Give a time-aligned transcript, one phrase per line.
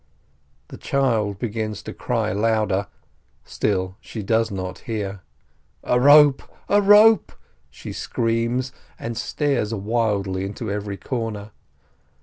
[0.69, 2.87] The child begins to cry louder;
[3.43, 5.21] still she does not hear.
[5.83, 6.41] "A rope!
[6.67, 7.33] a rope!"
[7.69, 11.51] she screams, and stares wildly into every corner.